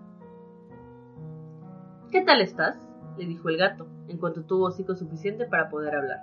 ¿Qué 2.11 2.21
tal 2.23 2.40
estás? 2.40 2.76
le 3.16 3.26
dijo 3.26 3.49
el 3.49 3.56
gato, 3.56 3.87
en 4.09 4.18
cuanto 4.18 4.44
tuvo 4.44 4.66
hocico 4.66 4.94
suficiente 4.97 5.47
para 5.47 5.68
poder 5.68 5.94
hablar. 5.94 6.18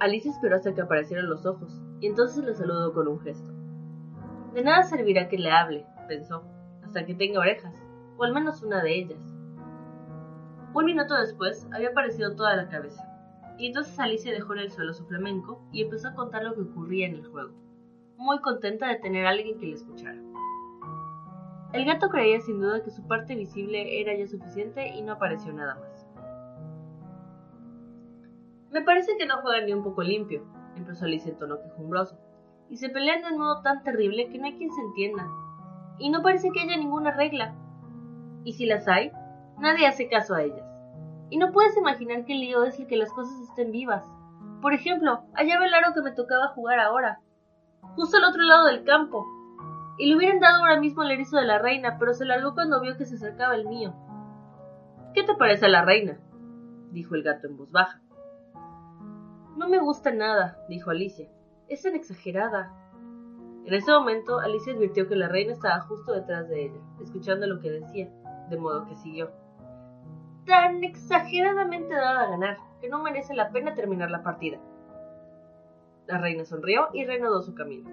Alicia 0.00 0.30
esperó 0.30 0.56
hasta 0.56 0.74
que 0.74 0.82
aparecieran 0.82 1.30
los 1.30 1.46
ojos, 1.46 1.80
y 2.00 2.06
entonces 2.08 2.44
le 2.44 2.54
saludó 2.54 2.92
con 2.92 3.08
un 3.08 3.20
gesto. 3.20 3.50
De 4.52 4.62
nada 4.62 4.82
servirá 4.82 5.28
que 5.28 5.38
le 5.38 5.50
hable, 5.50 5.86
pensó, 6.08 6.44
hasta 6.82 7.06
que 7.06 7.14
tenga 7.14 7.40
orejas, 7.40 7.74
o 8.18 8.24
al 8.24 8.34
menos 8.34 8.62
una 8.62 8.82
de 8.82 8.94
ellas. 8.94 9.34
Un 10.74 10.84
minuto 10.84 11.14
después 11.14 11.66
había 11.72 11.90
aparecido 11.90 12.34
toda 12.34 12.54
la 12.56 12.68
cabeza, 12.68 13.13
y 13.58 13.66
entonces 13.68 13.98
Alicia 13.98 14.32
dejó 14.32 14.54
en 14.54 14.60
el 14.60 14.70
suelo 14.70 14.92
su 14.92 15.04
flamenco 15.06 15.66
y 15.72 15.82
empezó 15.82 16.08
a 16.08 16.14
contar 16.14 16.42
lo 16.44 16.54
que 16.54 16.62
ocurría 16.62 17.06
en 17.06 17.14
el 17.14 17.26
juego 17.26 17.64
muy 18.16 18.38
contenta 18.38 18.88
de 18.88 18.96
tener 18.96 19.26
a 19.26 19.30
alguien 19.30 19.58
que 19.58 19.66
le 19.66 19.74
escuchara. 19.74 20.18
El 21.72 21.84
gato 21.84 22.08
creía 22.08 22.40
sin 22.40 22.60
duda 22.60 22.82
que 22.82 22.90
su 22.90 23.06
parte 23.06 23.34
visible 23.34 24.00
era 24.00 24.16
ya 24.16 24.26
suficiente 24.26 24.88
y 24.88 25.02
no 25.02 25.12
apareció 25.12 25.52
nada 25.52 25.74
más. 25.74 26.06
Me 28.70 28.82
parece 28.82 29.16
que 29.16 29.26
no 29.26 29.42
juegan 29.42 29.66
ni 29.66 29.72
un 29.72 29.82
poco 29.82 30.02
limpio, 30.02 30.44
empezó 30.76 31.04
Alicia 31.04 31.32
en 31.32 31.38
tono 31.38 31.60
quejumbroso, 31.60 32.18
y 32.70 32.76
se 32.76 32.88
pelean 32.88 33.22
de 33.22 33.32
un 33.32 33.38
modo 33.38 33.62
tan 33.62 33.82
terrible 33.82 34.28
que 34.28 34.38
no 34.38 34.46
hay 34.46 34.56
quien 34.56 34.72
se 34.72 34.80
entienda. 34.80 35.28
Y 35.98 36.10
no 36.10 36.22
parece 36.22 36.50
que 36.50 36.60
haya 36.60 36.76
ninguna 36.76 37.12
regla. 37.12 37.54
Y 38.42 38.54
si 38.54 38.66
las 38.66 38.88
hay, 38.88 39.12
nadie 39.58 39.86
hace 39.86 40.08
caso 40.08 40.34
a 40.34 40.42
ellas. 40.42 40.73
Y 41.34 41.36
no 41.36 41.50
puedes 41.50 41.76
imaginar 41.76 42.24
qué 42.26 42.34
lío 42.34 42.62
es 42.62 42.78
el 42.78 42.86
que 42.86 42.96
las 42.96 43.10
cosas 43.10 43.40
estén 43.40 43.72
vivas. 43.72 44.08
Por 44.62 44.72
ejemplo, 44.72 45.24
allá 45.34 45.58
ve 45.58 45.66
el 45.66 45.74
aro 45.74 45.92
que 45.92 46.00
me 46.00 46.12
tocaba 46.12 46.46
jugar 46.54 46.78
ahora 46.78 47.18
justo 47.96 48.18
al 48.18 48.22
otro 48.22 48.42
lado 48.42 48.66
del 48.66 48.84
campo. 48.84 49.26
Y 49.98 50.06
le 50.06 50.14
hubieran 50.14 50.38
dado 50.38 50.58
ahora 50.58 50.78
mismo 50.78 51.02
el 51.02 51.10
erizo 51.10 51.36
de 51.36 51.44
la 51.44 51.58
reina, 51.58 51.96
pero 51.98 52.14
se 52.14 52.24
largó 52.24 52.54
cuando 52.54 52.80
vio 52.80 52.96
que 52.96 53.04
se 53.04 53.16
acercaba 53.16 53.56
el 53.56 53.66
mío. 53.66 53.92
¿Qué 55.12 55.24
te 55.24 55.34
parece 55.34 55.66
la 55.66 55.84
reina? 55.84 56.20
dijo 56.92 57.16
el 57.16 57.24
gato 57.24 57.48
en 57.48 57.56
voz 57.56 57.72
baja. 57.72 58.00
No 59.56 59.68
me 59.68 59.80
gusta 59.80 60.12
nada, 60.12 60.56
dijo 60.68 60.92
Alicia. 60.92 61.28
Es 61.66 61.82
tan 61.82 61.96
exagerada. 61.96 62.72
En 63.64 63.74
ese 63.74 63.90
momento, 63.90 64.38
Alicia 64.38 64.72
advirtió 64.72 65.08
que 65.08 65.16
la 65.16 65.26
reina 65.26 65.52
estaba 65.52 65.80
justo 65.80 66.12
detrás 66.12 66.48
de 66.48 66.66
ella, 66.66 66.80
escuchando 67.02 67.48
lo 67.48 67.58
que 67.58 67.72
decía, 67.72 68.08
de 68.50 68.56
modo 68.56 68.86
que 68.86 68.94
siguió. 68.94 69.32
Tan 70.46 70.84
exageradamente 70.84 71.94
dada 71.94 72.24
a 72.24 72.30
ganar, 72.30 72.58
que 72.80 72.88
no 72.88 73.02
merece 73.02 73.34
la 73.34 73.50
pena 73.50 73.74
terminar 73.74 74.10
la 74.10 74.22
partida. 74.22 74.58
La 76.06 76.18
reina 76.18 76.44
sonrió 76.44 76.88
y 76.92 77.04
reanudó 77.04 77.42
su 77.42 77.54
camino. 77.54 77.88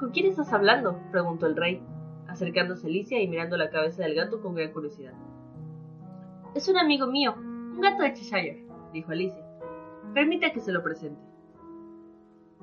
¿Con 0.00 0.10
quién 0.10 0.26
estás 0.26 0.52
hablando? 0.52 1.00
preguntó 1.12 1.46
el 1.46 1.54
rey, 1.54 1.80
acercándose 2.26 2.86
a 2.86 2.90
Alicia 2.90 3.22
y 3.22 3.28
mirando 3.28 3.56
la 3.56 3.70
cabeza 3.70 4.02
del 4.02 4.16
gato 4.16 4.42
con 4.42 4.56
gran 4.56 4.72
curiosidad. 4.72 5.12
Es 6.56 6.68
un 6.68 6.76
amigo 6.76 7.06
mío, 7.06 7.34
un 7.36 7.80
gato 7.80 8.02
de 8.02 8.14
Cheshire, 8.14 8.66
dijo 8.92 9.12
Alicia. 9.12 9.46
Permita 10.12 10.50
que 10.52 10.60
se 10.60 10.72
lo 10.72 10.82
presente. 10.82 11.22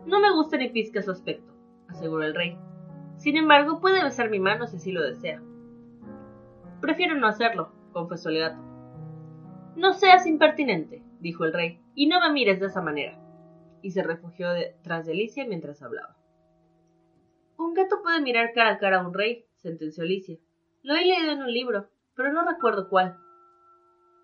No 0.06 0.20
me 0.20 0.34
gusta 0.34 0.58
ni 0.58 0.70
pizca 0.70 1.01
su 1.01 1.12
aspecto, 1.12 1.54
aseguró 1.88 2.24
el 2.24 2.36
rey. 2.36 2.58
Sin 3.16 3.38
embargo, 3.38 3.80
puede 3.80 4.04
besar 4.04 4.30
mi 4.30 4.39
mano 4.39 4.68
si 4.68 4.75
así 4.75 4.92
lo 4.92 5.01
desea. 5.01 5.42
Prefiero 6.82 7.16
no 7.16 7.28
hacerlo, 7.28 7.72
confesó 7.91 8.29
el 8.29 8.39
gato. 8.39 8.62
No 9.75 9.93
seas 9.93 10.25
impertinente, 10.25 11.03
dijo 11.19 11.46
el 11.46 11.53
rey, 11.53 11.79
y 11.96 12.08
no 12.08 12.19
me 12.19 12.31
mires 12.31 12.60
de 12.60 12.67
esa 12.67 12.81
manera 12.81 13.19
y 13.81 13.91
se 13.91 14.03
refugió 14.03 14.51
detrás 14.51 15.05
de 15.05 15.13
Alicia 15.13 15.46
mientras 15.46 15.81
hablaba. 15.81 16.17
Un 17.58 17.74
gato 17.74 18.01
puede 18.01 18.22
mirar 18.22 18.53
cara 18.53 18.72
a 18.72 18.77
cara 18.77 19.00
a 19.00 19.08
un 19.08 19.13
rey, 19.13 19.46
sentenció 19.58 20.03
Alicia. 20.03 20.38
Lo 20.81 20.96
he 20.96 21.05
leído 21.05 21.31
en 21.31 21.41
un 21.41 21.51
libro, 21.51 21.89
pero 22.15 22.31
no 22.31 22.48
recuerdo 22.48 22.89
cuál. 22.89 23.17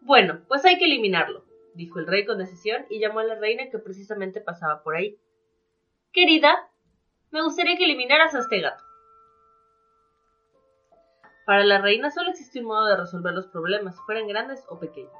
Bueno, 0.01 0.41
pues 0.47 0.63
hay 0.65 0.77
que 0.77 0.85
eliminarlo, 0.85 1.45
dijo 1.73 1.99
el 1.99 2.07
rey 2.07 2.25
con 2.25 2.37
decisión 2.37 2.85
y 2.89 2.99
llamó 2.99 3.19
a 3.19 3.25
la 3.25 3.35
reina 3.35 3.69
que 3.69 3.79
precisamente 3.79 4.39
pasaba 4.39 4.83
por 4.83 4.95
ahí. 4.95 5.17
Querida, 6.13 6.69
me 7.31 7.43
gustaría 7.43 7.75
que 7.75 7.85
eliminaras 7.85 8.33
a 8.35 8.39
este 8.39 8.61
gato. 8.61 8.84
Para 11.45 11.63
la 11.63 11.79
reina 11.79 12.09
solo 12.09 12.31
existe 12.31 12.59
un 12.59 12.65
modo 12.65 12.85
de 12.85 12.97
resolver 12.97 13.33
los 13.33 13.47
problemas, 13.47 13.99
fueran 14.01 14.27
grandes 14.27 14.65
o 14.67 14.79
pequeños. 14.79 15.13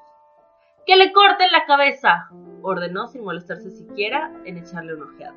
¡Que 0.88 0.96
le 0.96 1.14
corten 1.14 1.52
la 1.52 1.66
cabeza! 1.66 2.30
ordenó 2.64 3.06
sin 3.08 3.24
molestarse 3.24 3.70
siquiera 3.70 4.34
en 4.44 4.58
echarle 4.58 4.96
una 4.96 5.06
ojeada. 5.06 5.36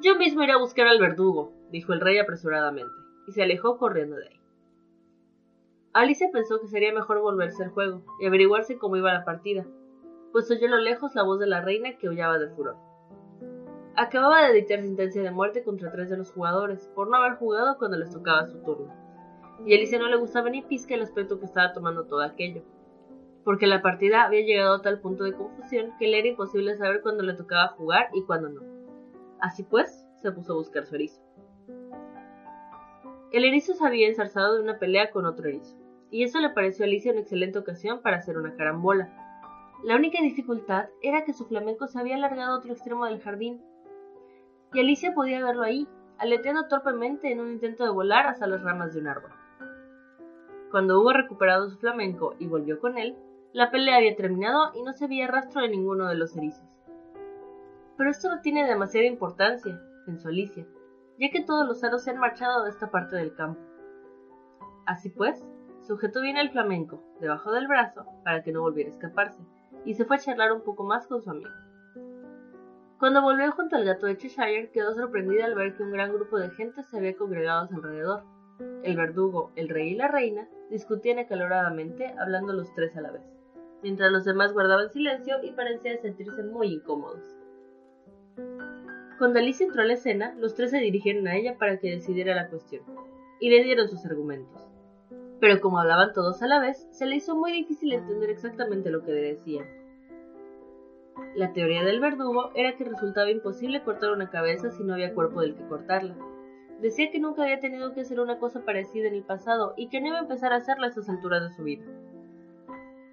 Yo 0.00 0.14
mismo 0.16 0.44
iré 0.44 0.52
a 0.52 0.58
buscar 0.58 0.86
al 0.86 1.00
verdugo, 1.00 1.52
dijo 1.70 1.92
el 1.92 2.00
rey 2.00 2.18
apresuradamente, 2.18 2.94
y 3.26 3.32
se 3.32 3.42
alejó 3.42 3.76
corriendo 3.76 4.16
de 4.16 4.28
ahí. 4.28 4.40
Alicia 5.92 6.28
pensó 6.32 6.60
que 6.60 6.68
sería 6.68 6.92
mejor 6.92 7.20
volverse 7.20 7.64
al 7.64 7.70
juego 7.70 8.02
y 8.20 8.26
averiguarse 8.26 8.78
cómo 8.78 8.96
iba 8.96 9.12
la 9.12 9.24
partida, 9.24 9.66
pues 10.30 10.48
oyó 10.48 10.68
a 10.68 10.70
lo 10.70 10.78
lejos 10.78 11.16
la 11.16 11.24
voz 11.24 11.40
de 11.40 11.48
la 11.48 11.60
reina 11.60 11.98
que 11.98 12.06
aullaba 12.06 12.38
de 12.38 12.50
furor. 12.50 12.76
Acababa 13.96 14.46
de 14.46 14.54
dictar 14.54 14.80
sentencia 14.80 15.22
de 15.22 15.32
muerte 15.32 15.64
contra 15.64 15.90
tres 15.90 16.08
de 16.08 16.16
los 16.16 16.30
jugadores 16.30 16.88
por 16.94 17.08
no 17.08 17.16
haber 17.16 17.34
jugado 17.34 17.76
cuando 17.78 17.96
les 17.96 18.10
tocaba 18.10 18.46
su 18.46 18.62
turno, 18.62 18.94
y 19.66 19.74
Alicia 19.74 19.98
no 19.98 20.08
le 20.08 20.16
gustaba 20.16 20.50
ni 20.50 20.62
pizca 20.62 20.94
el 20.94 21.02
aspecto 21.02 21.38
que 21.38 21.46
estaba 21.46 21.72
tomando 21.72 22.06
todo 22.06 22.22
aquello 22.22 22.62
porque 23.44 23.66
la 23.66 23.82
partida 23.82 24.24
había 24.24 24.42
llegado 24.42 24.76
a 24.76 24.82
tal 24.82 25.00
punto 25.00 25.24
de 25.24 25.32
confusión 25.32 25.92
que 25.98 26.08
le 26.08 26.18
era 26.18 26.28
imposible 26.28 26.76
saber 26.76 27.00
cuándo 27.02 27.22
le 27.22 27.34
tocaba 27.34 27.68
jugar 27.68 28.08
y 28.12 28.22
cuándo 28.24 28.48
no. 28.48 28.60
Así 29.40 29.62
pues, 29.62 30.06
se 30.22 30.32
puso 30.32 30.52
a 30.52 30.56
buscar 30.56 30.86
su 30.86 30.94
erizo. 30.94 31.22
El 33.32 33.44
erizo 33.44 33.74
se 33.74 33.86
había 33.86 34.08
ensarzado 34.08 34.56
de 34.56 34.62
una 34.62 34.78
pelea 34.78 35.10
con 35.10 35.24
otro 35.24 35.48
erizo, 35.48 35.76
y 36.10 36.24
eso 36.24 36.40
le 36.40 36.50
pareció 36.50 36.84
a 36.84 36.88
Alicia 36.88 37.12
una 37.12 37.20
excelente 37.20 37.58
ocasión 37.58 38.02
para 38.02 38.18
hacer 38.18 38.36
una 38.36 38.54
carambola. 38.56 39.08
La 39.84 39.96
única 39.96 40.20
dificultad 40.20 40.88
era 41.00 41.24
que 41.24 41.32
su 41.32 41.46
flamenco 41.46 41.86
se 41.86 41.98
había 41.98 42.16
alargado 42.16 42.54
a 42.54 42.58
otro 42.58 42.72
extremo 42.72 43.06
del 43.06 43.20
jardín, 43.20 43.62
y 44.72 44.80
Alicia 44.80 45.14
podía 45.14 45.42
verlo 45.42 45.62
ahí, 45.62 45.88
aleteando 46.18 46.68
torpemente 46.68 47.32
en 47.32 47.40
un 47.40 47.52
intento 47.52 47.84
de 47.84 47.90
volar 47.90 48.26
hasta 48.26 48.46
las 48.46 48.62
ramas 48.62 48.92
de 48.92 49.00
un 49.00 49.08
árbol. 49.08 49.39
Cuando 50.70 51.00
hubo 51.00 51.12
recuperado 51.12 51.68
su 51.68 51.78
flamenco 51.78 52.36
y 52.38 52.46
volvió 52.46 52.78
con 52.78 52.96
él, 52.96 53.16
la 53.52 53.70
pelea 53.70 53.96
había 53.96 54.14
terminado 54.14 54.70
y 54.74 54.82
no 54.82 54.92
se 54.92 55.08
veía 55.08 55.26
rastro 55.26 55.62
de 55.62 55.68
ninguno 55.68 56.08
de 56.08 56.14
los 56.14 56.36
erizos. 56.36 56.64
Pero 57.96 58.10
esto 58.10 58.28
no 58.30 58.40
tiene 58.40 58.66
demasiada 58.66 59.06
importancia, 59.06 59.80
pensó 60.06 60.28
Alicia, 60.28 60.64
ya 61.18 61.30
que 61.30 61.42
todos 61.42 61.66
los 61.66 61.82
aros 61.82 62.04
se 62.04 62.10
han 62.10 62.18
marchado 62.18 62.64
de 62.64 62.70
esta 62.70 62.90
parte 62.90 63.16
del 63.16 63.34
campo. 63.34 63.60
Así 64.86 65.10
pues, 65.10 65.44
sujetó 65.82 66.22
bien 66.22 66.36
el 66.36 66.50
flamenco 66.50 67.02
debajo 67.20 67.50
del 67.50 67.66
brazo 67.66 68.06
para 68.22 68.42
que 68.44 68.52
no 68.52 68.60
volviera 68.60 68.90
a 68.90 68.94
escaparse, 68.94 69.42
y 69.84 69.94
se 69.94 70.04
fue 70.04 70.16
a 70.16 70.20
charlar 70.20 70.52
un 70.52 70.62
poco 70.62 70.84
más 70.84 71.08
con 71.08 71.20
su 71.20 71.30
amigo. 71.30 71.50
Cuando 73.00 73.22
volvió 73.22 73.50
junto 73.52 73.74
al 73.76 73.84
gato 73.84 74.06
de 74.06 74.16
Cheshire, 74.16 74.70
quedó 74.72 74.94
sorprendida 74.94 75.46
al 75.46 75.54
ver 75.56 75.74
que 75.74 75.82
un 75.82 75.90
gran 75.90 76.12
grupo 76.12 76.38
de 76.38 76.50
gente 76.50 76.84
se 76.84 76.96
había 76.96 77.16
congregado 77.16 77.64
a 77.64 77.68
su 77.68 77.74
alrededor. 77.74 78.22
El 78.82 78.96
verdugo, 78.96 79.52
el 79.56 79.68
rey 79.68 79.90
y 79.90 79.94
la 79.96 80.08
reina 80.08 80.48
discutían 80.70 81.18
acaloradamente, 81.18 82.14
hablando 82.18 82.52
los 82.52 82.72
tres 82.74 82.96
a 82.96 83.00
la 83.00 83.10
vez 83.10 83.22
mientras 83.82 84.10
los 84.12 84.24
demás 84.24 84.52
guardaban 84.52 84.90
silencio 84.90 85.36
y 85.42 85.52
parecían 85.52 86.00
sentirse 86.00 86.42
muy 86.42 86.74
incómodos. 86.74 87.22
Cuando 89.18 89.38
Alicia 89.38 89.66
entró 89.66 89.82
a 89.82 89.86
la 89.86 89.94
escena, 89.94 90.34
los 90.38 90.54
tres 90.54 90.70
se 90.70 90.78
dirigieron 90.78 91.28
a 91.28 91.36
ella 91.36 91.56
para 91.58 91.78
que 91.78 91.90
decidiera 91.90 92.34
la 92.34 92.48
cuestión, 92.48 92.82
y 93.38 93.50
le 93.50 93.62
dieron 93.62 93.88
sus 93.88 94.04
argumentos. 94.06 94.66
Pero 95.40 95.60
como 95.60 95.78
hablaban 95.78 96.12
todos 96.12 96.42
a 96.42 96.46
la 96.46 96.60
vez, 96.60 96.86
se 96.90 97.06
le 97.06 97.16
hizo 97.16 97.36
muy 97.36 97.52
difícil 97.52 97.92
entender 97.92 98.30
exactamente 98.30 98.90
lo 98.90 99.04
que 99.04 99.12
decían. 99.12 99.66
La 101.36 101.52
teoría 101.52 101.84
del 101.84 102.00
verdugo 102.00 102.50
era 102.54 102.76
que 102.76 102.84
resultaba 102.84 103.30
imposible 103.30 103.82
cortar 103.82 104.10
una 104.10 104.30
cabeza 104.30 104.70
si 104.70 104.84
no 104.84 104.94
había 104.94 105.14
cuerpo 105.14 105.40
del 105.40 105.54
que 105.54 105.66
cortarla. 105.66 106.16
Decía 106.80 107.10
que 107.10 107.20
nunca 107.20 107.42
había 107.42 107.60
tenido 107.60 107.92
que 107.92 108.00
hacer 108.00 108.20
una 108.20 108.38
cosa 108.38 108.64
parecida 108.64 109.08
en 109.08 109.14
el 109.14 109.22
pasado 109.22 109.74
y 109.76 109.88
que 109.88 110.00
no 110.00 110.08
iba 110.08 110.18
a 110.18 110.22
empezar 110.22 110.52
a 110.52 110.56
hacerla 110.56 110.86
a 110.86 110.88
estas 110.88 111.08
alturas 111.08 111.42
de 111.42 111.54
su 111.54 111.62
vida. 111.62 111.84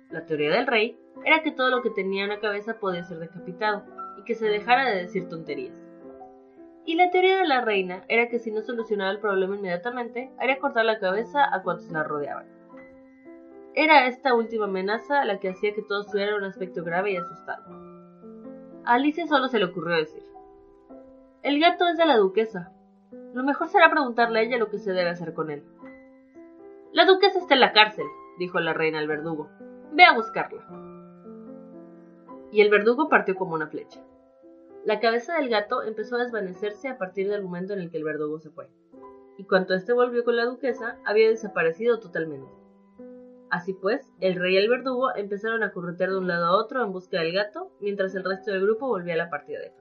La 0.09 0.25
teoría 0.25 0.51
del 0.51 0.67
rey 0.67 0.97
era 1.25 1.43
que 1.43 1.51
todo 1.51 1.69
lo 1.69 1.81
que 1.81 1.89
tenía 1.89 2.25
una 2.25 2.39
cabeza 2.39 2.79
podía 2.79 3.03
ser 3.03 3.19
decapitado 3.19 3.83
y 4.17 4.24
que 4.24 4.36
se 4.36 4.47
dejara 4.47 4.86
de 4.86 5.01
decir 5.01 5.27
tonterías. 5.27 5.83
Y 6.86 6.95
la 6.95 7.12
teoría 7.12 7.39
de 7.39 7.47
la 7.47 7.59
reina 7.59 8.05
era 8.07 8.29
que 8.29 8.39
si 8.39 8.50
no 8.50 8.62
solucionaba 8.62 9.12
el 9.12 9.19
problema 9.19 9.57
inmediatamente, 9.57 10.31
haría 10.39 10.59
cortar 10.59 10.86
la 10.86 11.00
cabeza 11.00 11.43
a 11.53 11.62
cuantos 11.62 11.91
la 11.91 12.03
rodeaban. 12.03 12.47
Era 13.75 14.07
esta 14.07 14.33
última 14.33 14.65
amenaza 14.65 15.25
la 15.25 15.39
que 15.39 15.50
hacía 15.50 15.74
que 15.74 15.81
todos 15.81 16.07
tuvieran 16.07 16.36
un 16.36 16.45
aspecto 16.45 16.86
grave 16.86 17.12
y 17.12 17.17
asustado. 17.17 17.65
A 18.86 18.93
Alicia 18.93 19.27
solo 19.27 19.50
se 19.50 19.59
le 19.59 19.65
ocurrió 19.65 19.97
decir, 19.97 20.24
El 21.43 21.59
gato 21.59 21.86
es 21.89 21.97
de 21.97 22.05
la 22.05 22.15
duquesa. 22.15 22.71
Lo 23.33 23.43
mejor 23.43 23.67
será 23.67 23.89
preguntarle 23.89 24.39
a 24.39 24.41
ella 24.43 24.57
lo 24.57 24.69
que 24.69 24.79
se 24.79 24.91
debe 24.91 25.09
hacer 25.09 25.33
con 25.33 25.49
él. 25.51 25.63
La 26.91 27.05
duquesa 27.05 27.39
está 27.39 27.53
en 27.53 27.59
la 27.61 27.73
cárcel, 27.73 28.05
dijo 28.39 28.59
la 28.59 28.73
reina 28.73 28.99
al 28.99 29.07
verdugo. 29.07 29.49
Ve 29.93 30.03
a 30.03 30.13
buscarla. 30.15 30.65
Y 32.51 32.61
el 32.61 32.69
verdugo 32.69 33.09
partió 33.09 33.35
como 33.35 33.55
una 33.55 33.67
flecha. 33.67 34.01
La 34.85 34.99
cabeza 34.99 35.35
del 35.35 35.49
gato 35.49 35.83
empezó 35.83 36.15
a 36.15 36.23
desvanecerse 36.23 36.87
a 36.87 36.97
partir 36.97 37.29
del 37.29 37.43
momento 37.43 37.73
en 37.73 37.79
el 37.79 37.91
que 37.91 37.97
el 37.97 38.03
verdugo 38.03 38.39
se 38.39 38.49
fue. 38.49 38.69
Y 39.37 39.43
cuando 39.43 39.75
éste 39.75 39.93
volvió 39.93 40.23
con 40.23 40.35
la 40.35 40.45
duquesa, 40.45 40.97
había 41.05 41.29
desaparecido 41.29 41.99
totalmente. 41.99 42.49
Así 43.49 43.73
pues, 43.73 44.09
el 44.19 44.35
rey 44.35 44.55
y 44.55 44.57
el 44.57 44.69
verdugo 44.69 45.15
empezaron 45.15 45.63
a 45.63 45.71
corretear 45.71 46.09
de 46.09 46.17
un 46.17 46.27
lado 46.27 46.45
a 46.45 46.57
otro 46.57 46.83
en 46.83 46.91
busca 46.91 47.19
del 47.19 47.33
gato, 47.33 47.71
mientras 47.79 48.15
el 48.15 48.23
resto 48.23 48.51
del 48.51 48.61
grupo 48.61 48.87
volvía 48.87 49.13
a 49.13 49.17
la 49.17 49.29
partida 49.29 49.59
de 49.59 49.71